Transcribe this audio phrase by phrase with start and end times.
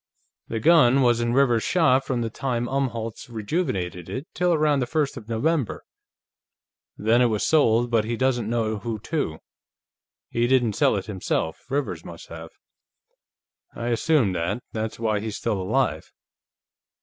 [0.47, 4.87] "The gun was in Rivers's shop from the time Umholtz rejuvenated it till around the
[4.87, 5.83] first of November.
[6.97, 9.37] Then it was sold, but he doesn't know who to.
[10.31, 12.49] He didn't sell it himself; Rivers must have."
[13.75, 16.11] "I assumed that; that's why he's still alive.